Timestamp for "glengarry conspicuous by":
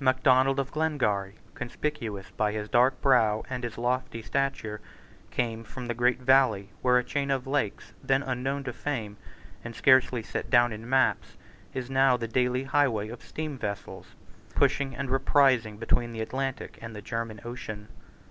0.72-2.52